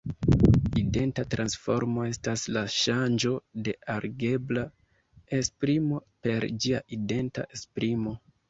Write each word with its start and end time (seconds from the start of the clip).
Identa 0.81 1.25
transformo 1.33 2.05
estas 2.11 2.45
la 2.55 2.63
ŝanĝo 2.77 3.35
de 3.67 3.75
algebra 3.97 4.65
esprimo 5.41 6.03
per 6.25 6.49
ĝia 6.65 6.85
identa 6.99 7.51
esprimo. 7.59 8.21